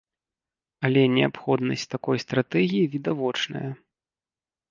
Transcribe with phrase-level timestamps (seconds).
[0.87, 3.65] Але неабходнасць такой стратэгіі відавочная.